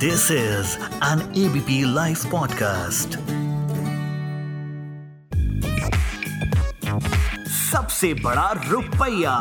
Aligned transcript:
This 0.00 0.30
is 0.30 0.78
an 1.02 1.20
ABP 1.36 1.74
Life 1.84 2.20
podcast. 2.32 3.16
सबसे 7.50 8.12
बड़ा 8.14 8.50
रुपया 8.70 9.34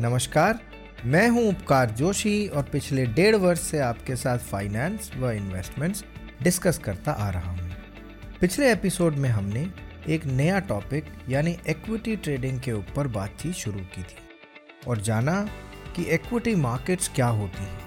नमस्कार, 0.00 0.58
मैं 1.04 1.28
हूँ 1.28 1.48
उपकार 1.48 1.90
जोशी 1.90 2.46
और 2.48 2.62
पिछले 2.62 3.06
डेढ़ 3.06 3.36
वर्ष 3.36 3.60
से 3.60 3.78
आपके 3.78 4.16
साथ 4.16 4.38
फाइनेंस 4.38 5.10
व 5.16 5.30
इन्वेस्टमेंट्स 5.30 6.04
डिस्कस 6.42 6.78
करता 6.78 7.12
आ 7.12 7.30
रहा 7.30 7.50
हूँ 7.50 7.70
पिछले 8.40 8.72
एपिसोड 8.72 9.14
में 9.14 9.28
हमने 9.28 9.66
एक 10.08 10.26
नया 10.26 10.58
टॉपिक 10.58 11.04
यानी 11.28 11.56
इक्विटी 11.68 12.16
ट्रेडिंग 12.16 12.60
के 12.60 12.72
ऊपर 12.72 13.08
बातचीत 13.08 13.54
शुरू 13.54 13.80
की 13.94 14.02
थी 14.02 14.18
और 14.88 15.00
जाना 15.00 15.48
कि 15.96 16.02
इक्विटी 16.02 16.54
मार्केट्स 16.54 17.08
क्या 17.08 17.26
होती 17.26 17.62
हैं? 17.62 17.80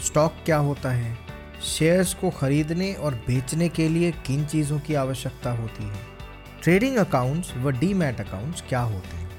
स्टॉक 0.00 0.34
क्या 0.44 0.56
होता 0.56 0.90
है? 0.90 1.18
शेयर्स 1.62 2.14
को 2.14 2.30
खरीदने 2.30 2.94
और 2.94 3.14
बेचने 3.14 3.68
के 3.68 3.88
लिए 3.88 4.12
किन 4.12 4.46
चीज़ों 4.46 4.80
की 4.80 4.94
आवश्यकता 4.94 5.50
होती 5.50 5.84
है? 5.84 6.12
ट्रेडिंग 6.62 6.96
अकाउंट्स 6.96 7.56
व 7.56 7.70
डीमैट 7.70 8.20
अकाउंट्स 8.20 8.62
क्या 8.68 8.80
होते 8.80 9.16
हैं? 9.16 9.30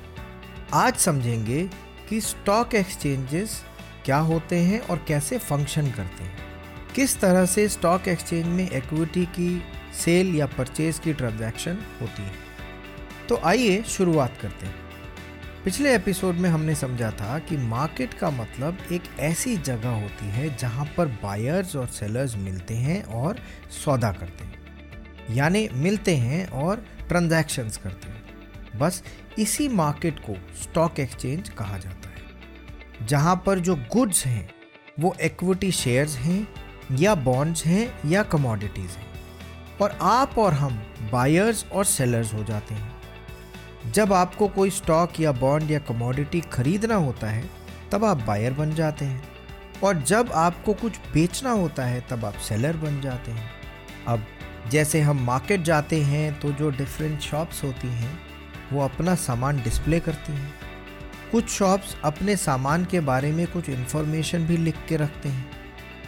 आज 0.74 0.96
समझेंगे 0.96 1.70
कि 2.10 2.22
स्टॉक 2.22 2.76
एक्सचेंजेस 2.76 3.64
क्या 4.06 4.18
होते 4.18 4.56
हैं 4.56 4.80
और 4.80 5.06
कैसे 5.08 5.38
फ़ंक्शन 5.38 5.92
करते 5.92 6.24
हैं। 6.24 6.38
किस 6.96 7.20
तरह 7.20 7.46
से 7.46 7.70
स्टॉक 7.70 8.08
एक्सचेंज 8.08 8.46
में 8.46 8.72
इक्विटी 8.72 9.26
की 9.26 9.64
सेल 10.06 10.36
या 10.36 10.46
परचेज 10.46 11.00
की 11.00 11.14
ट्रांजैक्शन 11.14 11.78
होती 12.02 12.24
है। 12.24 12.34
तो 13.30 13.38
आइए 13.38 13.84
शुरुआत 13.84 14.38
करते 14.42 14.66
हैं। 14.66 14.83
पिछले 15.64 15.96
एपिसोड 15.96 16.36
में 16.36 16.50
हमने 16.50 16.76
समझा 16.76 17.12
था 17.12 17.40
कि 17.40 17.58
मार्केट 17.58 18.14
का 18.14 18.30
मतलब 18.30 18.78
एक 18.92 19.04
ऐसी 19.20 19.58
जगह 19.58 19.90
होती 19.90 20.26
है 20.26 20.58
जहाँ 20.58 20.86
पर 20.98 21.06
बायर्स 21.06 21.76
और 21.76 21.88
सेलर्स 21.88 22.36
मिलते 22.36 22.74
हैं 22.74 23.04
और 23.04 23.40
सौदा 23.86 24.12
करते 24.12 24.44
हैं। 24.44 24.56
यानी 25.32 25.70
मिलते 25.74 26.16
हैं 26.16 26.48
और 26.48 26.86
ट्रांजैक्शंस 27.08 27.78
करते 27.78 28.08
हैं। 28.10 28.24
बस 28.80 29.04
इसी 29.40 29.68
मार्केट 29.68 30.20
को 30.20 30.38
स्टॉक 30.64 31.00
एक्सचेंज 31.00 31.50
कहा 31.50 31.78
जाता 31.78 32.10
है। 32.10 32.24
जहाँ 33.08 33.44
पर 33.46 33.60
जो 33.60 33.76
गुड्स 33.76 34.26
हैं, 34.26 34.50
वो 35.00 35.16
इक्विटी 35.22 35.72
शेयर्स 35.72 36.18
हैं, 36.18 36.48
या 36.92 37.16
बॉन्ड्स 37.16 37.66
हैं, 37.66 38.10
या 38.10 38.24
कमोडिटीज़ 38.24 38.92
हैं। 38.92 39.08
और 39.82 39.98
आप 40.02 40.38
और 40.38 40.54
हम 40.54 40.74
बायर्स 41.12 41.66
और 41.72 41.86
सेलर्स 41.86 42.34
हो 42.34 42.44
जाते 42.44 42.74
हैं। 42.74 42.93
जब 43.94 44.14
आपको 44.14 44.48
कोई 44.48 44.70
स्टॉक 44.70 45.20
या 45.20 45.32
बॉन्ड 45.32 45.72
या 45.72 45.80
कमोडिटी 45.80 46.42
खरीदना 46.42 46.96
होता 46.96 47.28
है, 47.28 47.50
तब 47.92 48.06
आप 48.06 48.18
बायर 48.18 48.54
बन 48.54 48.76
जाते 48.76 49.06
हैं। 49.06 49.24
और 49.84 50.02
जब 50.02 50.32
आपको 50.32 50.74
कुछ 50.74 50.98
बेचना 51.14 51.52
होता 51.52 51.86
है, 51.86 52.02
तब 52.10 52.26
आप 52.26 52.34
सेलर 52.34 52.78
बन 52.78 53.02
जाते 53.02 53.32
हैं। 53.32 53.52
अब 54.08 54.26
जैसे 54.72 55.02
हम 55.02 55.20
मार्केट 55.20 55.62
जाते 55.62 56.02
हैं 56.02 56.40
तो 56.40 56.52
जो 56.52 56.70
डिफरेंट 56.70 57.20
शॉप्स 57.20 57.64
होती 57.64 57.88
हैं, 57.88 58.20
वो 58.74 58.82
अपना 58.82 59.16
सामान 59.16 59.58
डिस्प्ले 59.58 60.00
करती 60.00 60.34
हैं। 60.34 60.54
कुछ 61.32 61.50
शॉप्स 61.50 61.96
अपने 62.04 62.36
सामान 62.36 62.86
के 62.86 63.00
बारे 63.00 63.32
में 63.32 63.48
कुछ 63.48 63.70
इन्फॉर्मेशन 63.70 64.46
भी 64.46 64.58
लिख 64.58 64.76
के 64.90 64.98
रखते 64.98 65.30
हैं। 65.30 65.52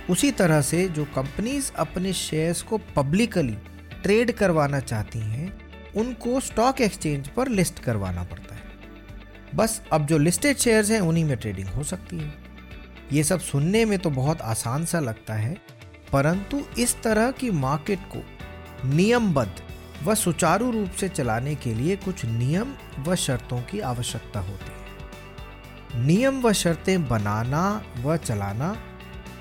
उसी 0.09 0.31
तरह 0.31 0.61
से 0.61 0.89
जो 0.89 1.05
कंपनीज़ 1.05 1.71
अपने 1.73 2.13
शेयर्स 2.13 2.61
को 2.61 2.77
पब्लिकली 2.77 3.57
ट्रेड 4.03 4.31
करवाना 4.31 4.79
चाहती 4.79 5.19
हैं 5.19 5.64
उनको 5.95 6.39
स्टॉक 6.39 6.81
एक्सचेंज 6.81 7.27
पर 7.27 7.47
लिस्ट 7.47 7.79
करवाना 7.79 8.23
पड़ता 8.23 8.55
है। 8.55 8.63
बस 9.55 9.81
अब 9.93 10.05
जो 10.05 10.17
लिस्टेड 10.17 10.57
शेयर्स 10.57 10.89
हैं, 10.91 10.99
उन्हीं 10.99 11.25
में 11.25 11.37
ट्रेडिंग 11.37 11.67
हो 11.67 11.83
सकती 11.83 12.17
है। 12.17 12.33
ये 13.13 13.23
सब 13.23 13.39
सुनने 13.39 13.85
में 13.85 13.97
तो 13.99 14.09
बहुत 14.09 14.41
आसान 14.41 14.85
सा 14.85 14.99
लगता 14.99 15.33
है, 15.33 15.55
परंतु 16.13 16.61
इस 16.77 16.95
तरह 17.03 17.31
की 17.31 17.51
मार्केट 17.51 17.99
को 18.15 18.23
नियमबद्ध 18.87 19.51
व 20.03 20.15
सुचारू 20.15 20.71
रूप 20.71 20.91
से 20.91 21.09
चलाने 21.09 21.55
के 21.55 21.73
लिए 21.73 21.95
कुछ 21.95 22.25
नियम 22.25 22.73
व 22.99 23.15
शर्तों 23.15 23.61
की 23.61 23.79
आवश्यकता 23.79 24.39
होती 24.39 24.65
है। 24.65 26.05
नियम 26.05 26.41
व 26.41 26.51
शर्तें 26.53 27.07
बनाना 27.07 27.63
व 27.97 28.17
चलाना 28.17 28.75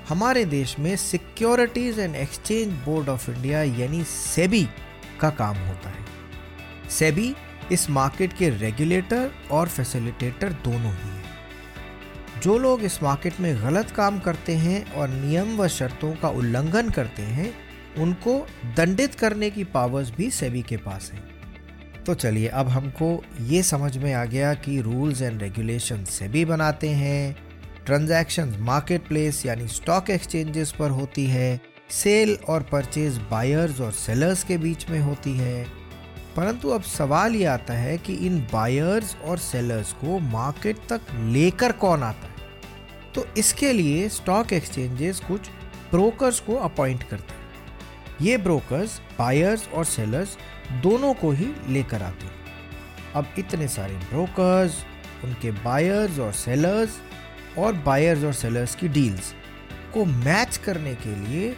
हमारे 0.09 0.45
देश 0.45 0.75
में 0.79 0.95
securities 0.95 1.99
and 1.99 2.15
exchange 2.15 2.73
board 2.85 3.09
of 3.09 3.29
India 3.31 3.63
यानी 3.63 4.03
सेबी 4.03 4.67
का 5.19 5.29
काम 5.29 5.57
होता 5.57 5.89
है। 5.89 6.05
सेबी 6.99 7.35
इस 7.71 7.89
मार्केट 7.89 8.33
के 8.33 8.49
रेगुलेटर 8.49 9.31
और 9.51 9.67
फैसिलिटेटर 9.67 10.49
दोनों 10.49 10.93
ही 10.93 11.09
हैं। 11.09 11.23
जो 12.43 12.57
लोग 12.57 12.83
इस 12.83 13.03
मार्केट 13.03 13.39
में 13.39 13.55
गलत 13.63 13.91
काम 13.91 14.19
करते 14.19 14.55
हैं 14.55 14.93
और 14.93 15.09
नियम 15.09 15.57
व 15.57 15.67
शर्तों 15.67 16.13
का 16.15 16.29
उल्लंघन 16.29 16.89
करते 16.89 17.21
हैं, 17.21 17.53
उनको 17.97 18.47
दंडित 18.77 19.15
करने 19.15 19.49
की 19.49 19.63
पावर्स 19.63 20.11
भी 20.11 20.31
सेबी 20.31 20.61
के 20.61 20.77
पास 20.77 21.11
हैं। 21.13 21.23
तो 22.03 22.13
चलिए, 22.13 22.47
अब 22.47 22.67
हमको 22.67 23.23
ये 23.41 23.63
समझ 23.63 23.97
में 23.97 24.13
आ 24.13 24.25
गया 24.25 24.53
कि 24.53 24.81
रूल्स 24.81 25.21
एंड 25.21 25.41
रेगुलेशन 25.41 26.03
सेबी 26.03 26.45
बनाते 26.45 26.89
हैं। 26.89 27.35
ट्रांजैक्शन 27.85 28.55
मार्केट 28.59 29.07
प्लेस 29.07 29.45
यानी 29.45 29.67
स्टॉक 29.67 30.09
एक्सचेंजेस 30.09 30.71
पर 30.71 30.89
होती 30.89 31.25
है। 31.25 31.61
सेल 31.89 32.37
और 32.49 32.63
परचेज 32.63 33.17
बायर्स 33.31 33.81
और 33.81 33.91
सेलर्स 33.91 34.43
के 34.43 34.57
बीच 34.57 34.89
में 34.89 34.99
होती 34.99 35.37
है। 35.37 35.84
परंतु 36.35 36.69
अब 36.69 36.81
सवाल 36.81 37.35
ये 37.35 37.45
आता 37.45 37.73
है 37.73 37.97
कि 37.97 38.13
इन 38.13 38.47
बायर्स 38.53 39.17
और 39.25 39.37
सेलर्स 39.37 39.93
को 39.93 40.19
मार्केट 40.19 40.77
तक 40.89 41.01
लेकर 41.13 41.71
कौन 41.71 42.03
आता 42.03 42.27
है? 42.27 42.33
तो 43.15 43.27
इसके 43.37 43.73
लिए 43.73 44.09
स्टॉक 44.09 44.53
एक्सचेंजेस 44.53 45.19
कुछ 45.19 45.49
ब्रोकर्स 45.91 46.39
को 46.39 46.55
अपॉइंट 46.55 47.03
करते 47.03 47.33
हैं। 47.33 47.45
ये 48.21 48.37
ब्रोकर्स 48.37 49.01
बायर्स 49.19 49.69
और 49.69 49.85
सेलर्स 49.85 50.37
दोनों 50.71 51.13
को 51.13 51.31
ही 51.31 51.47
लेकर 51.69 52.01
आते 52.01 52.25
हैं। 52.25 52.33
अब 53.15 53.27
इतने 53.39 53.67
सारे 53.67 53.93
ब्रोकर्स 53.93 54.85
उनके 55.23 55.51
बायर्स 55.51 56.19
और 56.19 56.33
सेलर्स 56.33 56.99
और 57.57 57.73
बायर्स 57.73 58.23
और 58.23 58.33
सेलर्स 58.33 58.75
की 58.75 58.87
डील्स 58.87 59.33
को 59.93 60.05
मैच 60.05 60.57
करने 60.57 60.95
के 60.95 61.15
लिए 61.15 61.55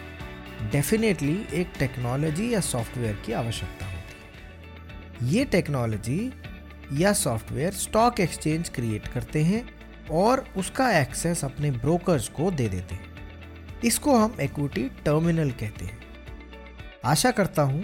डेफिनेटली 0.72 1.46
एक 1.52 1.72
टेक्नोलॉजी 1.78 2.54
या 2.54 2.60
सॉफ्टवेयर 2.60 3.22
की 3.26 3.32
आवश्यकता 3.32 3.86
ये 5.22 5.44
टेक्नोलॉजी 5.44 6.32
या 6.92 7.12
सॉफ्टवेयर 7.12 7.72
स्टॉक 7.72 8.20
एक्सचेंज 8.20 8.68
क्रिएट 8.68 9.08
करते 9.08 9.42
हैं 9.42 9.68
और 10.10 10.44
उसका 10.56 10.98
एक्सेस 10.98 11.44
अपने 11.44 11.70
ब्रोकर्स 11.70 12.28
को 12.28 12.50
दे 12.50 12.68
देते 12.68 12.94
हैं। 12.94 13.04
इसको 13.84 14.16
हम 14.16 14.36
इक्विटी 14.40 14.88
टर्मिनल 14.88 15.50
कहते 15.50 15.84
हैं। 15.84 15.98
आशा 17.04 17.30
करता 17.30 17.62
हूँ 17.62 17.82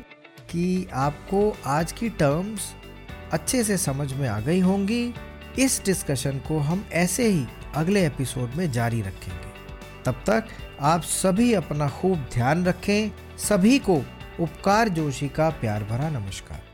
कि 0.50 0.88
आपको 0.92 1.56
आज 1.66 1.92
की 1.92 2.08
टर्म्स 2.08 2.74
अच्छे 3.32 3.64
से 3.64 3.76
समझ 3.76 4.12
में 4.12 4.28
आ 4.28 4.40
गई 4.40 4.60
होंगी। 4.60 5.14
इस 5.58 5.82
डिस्कशन 5.84 6.38
को 6.38 6.58
हम 6.58 6.88
ऐसे 6.92 7.28
ही 7.28 7.46
अगले 7.74 8.06
एपिसोड 8.06 8.50
में 8.54 8.72
जारी 8.72 9.00
रखेंगे। 9.00 9.52
तब 10.06 10.12
तक 10.12 10.44
आप 10.80 11.02
सभी 11.02 11.54
अपना 11.54 11.88
खूब 11.88 12.28
ध्यान 12.34 12.64
रखें। 12.64 13.10
सभी 13.38 13.78
को 13.78 13.96
उपकार 14.40 14.88
जोशी 14.88 15.28
का 15.28 15.50
प्यार 15.50 15.84
भरा 15.84 16.10
नमस्कार। 16.10 16.73